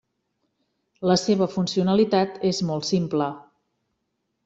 La 1.09 1.17
seva 1.25 1.49
funcionalitat 1.57 2.43
és 2.53 2.65
molt 2.73 2.91
simple. 2.91 3.33